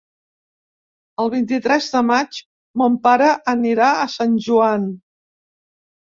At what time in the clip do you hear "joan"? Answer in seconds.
4.49-4.91